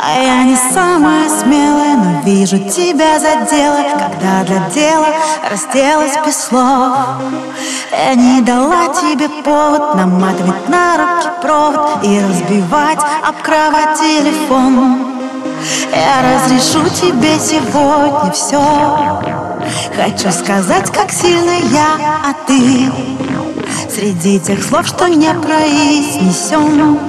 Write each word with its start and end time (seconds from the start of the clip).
А 0.00 0.20
я 0.20 0.44
не 0.44 0.56
самая 0.56 1.28
смелая, 1.28 1.96
но 1.96 2.20
вижу 2.24 2.58
тебя 2.58 3.18
задела 3.18 3.82
Когда 3.98 4.44
для 4.44 4.68
дела 4.70 5.08
разделась 5.50 6.16
без 6.24 6.36
слов. 6.36 6.96
Я 7.90 8.14
не 8.14 8.40
дала 8.42 8.88
тебе 8.94 9.28
повод 9.28 9.96
наматывать 9.96 10.68
на 10.68 10.96
руки 10.96 11.28
провод 11.42 12.04
И 12.04 12.20
разбивать 12.20 13.00
об 13.26 13.42
кровать 13.42 13.98
телефон. 13.98 15.18
Я 15.90 16.22
разрешу 16.22 16.88
тебе 16.90 17.38
сегодня 17.40 18.30
все 18.30 18.62
Хочу 19.96 20.30
сказать, 20.30 20.90
как 20.92 21.10
сильно 21.10 21.58
я, 21.72 21.96
а 22.24 22.32
ты 22.46 22.92
Среди 23.90 24.38
тех 24.38 24.62
слов, 24.62 24.86
что 24.86 25.08
не 25.08 25.32
произнесем 25.34 27.00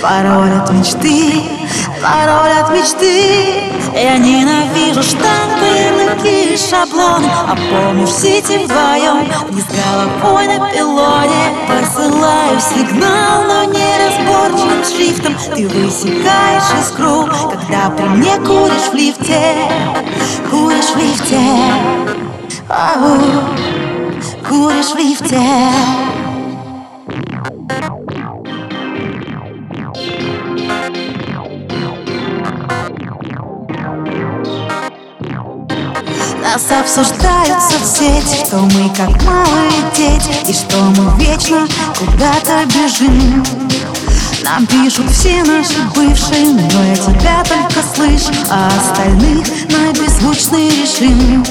Пароль 0.00 0.52
от 0.52 0.72
мечты, 0.72 1.57
пароль 2.02 2.52
от 2.52 2.70
мечты. 2.70 3.78
Я 3.94 4.16
ненавижу 4.18 5.02
штампы, 5.02 5.66
ярлыки 5.66 6.54
и 6.54 6.56
шаблоны 6.56 7.26
А 7.26 7.56
помнишь, 7.56 8.10
сети 8.10 8.64
вдвоем 8.64 9.28
Вниз 9.48 9.64
головой 9.64 10.46
на 10.46 10.70
пилоне. 10.70 11.54
Посылаю 11.66 12.60
сигнал, 12.60 13.44
но 13.44 13.64
неразборчивым 13.64 14.84
шрифтом. 14.84 15.36
Ты 15.54 15.66
высекаешь 15.68 16.80
искру 16.80 17.28
Когда 17.50 17.90
при 17.90 18.08
мне 18.08 18.36
куришь 18.38 18.90
в 18.90 18.94
лифте. 18.94 19.54
Куришь 20.50 20.92
в 20.94 20.96
лифте. 20.96 21.40
Ау, 22.68 23.18
Куришь 24.48 24.92
в 24.92 24.96
лифте 24.96 25.77
Нас 36.58 36.80
обсуждают 36.80 37.62
соцсети, 37.62 38.44
что 38.44 38.56
мы 38.56 38.92
как 38.92 39.22
малые 39.22 39.70
дети 39.94 40.34
И 40.48 40.52
что 40.52 40.76
мы 40.96 41.16
вечно 41.20 41.68
куда-то 41.96 42.64
бежим. 42.66 43.44
Нам 44.42 44.66
пишут 44.66 45.08
все 45.08 45.44
наши 45.44 45.80
бывшие, 45.94 46.46
но 46.46 46.84
я 46.84 46.96
тебя 46.96 47.44
только 47.44 47.80
слышу 47.94 48.32
А 48.50 48.72
остальных 48.76 49.46
на 49.70 49.92
беззвучный 49.92 50.70
режим. 50.70 51.44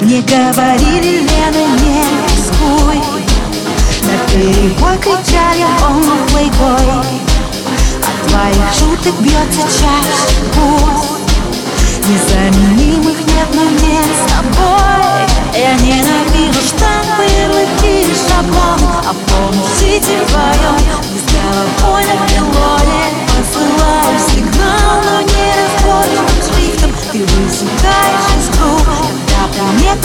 Мне 0.00 0.22
говорили, 0.22 1.20
Лена, 1.20 1.66
не 1.82 2.02
рискуй. 2.24 3.02
На 4.00 4.32
перебой 4.32 4.96
кричали, 4.96 5.66
он 5.86 6.26
плейбой. 6.28 7.20
От 8.00 8.28
твоих 8.30 8.72
шуток 8.78 9.20
бьется 9.20 9.60
чаша 9.60 10.32
пусть 10.54 11.16
Незаменимых 12.08 13.05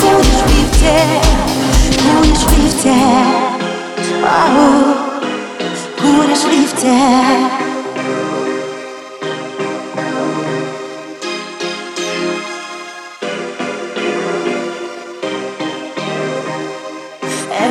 при 0.02 0.08
мне 0.08 0.14
куришь 0.14 0.42
в 0.42 0.50
лифте 0.50 0.96
Куришь 2.12 2.38
в 2.40 2.58
лифте 2.58 2.96
Ау, 4.24 4.96
Куришь 6.00 6.40
в 6.40 6.50
лифте 6.50 6.98